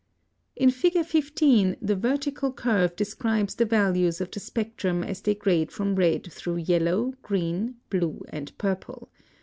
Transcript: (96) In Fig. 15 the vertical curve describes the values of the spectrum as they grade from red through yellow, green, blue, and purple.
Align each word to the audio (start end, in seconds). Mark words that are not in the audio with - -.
(96) 0.59 0.65
In 0.65 0.79
Fig. 0.81 1.05
15 1.05 1.75
the 1.79 1.95
vertical 1.95 2.51
curve 2.51 2.95
describes 2.95 3.53
the 3.53 3.65
values 3.65 4.19
of 4.19 4.31
the 4.31 4.39
spectrum 4.39 5.03
as 5.03 5.21
they 5.21 5.35
grade 5.35 5.71
from 5.71 5.93
red 5.95 6.31
through 6.31 6.57
yellow, 6.57 7.13
green, 7.21 7.75
blue, 7.91 8.23
and 8.29 8.57
purple. 8.57 9.09